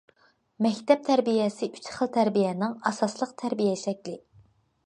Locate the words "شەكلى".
3.87-4.19